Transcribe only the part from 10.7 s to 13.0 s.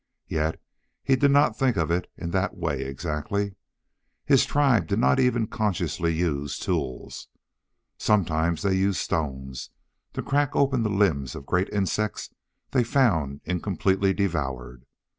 the limbs of great insects they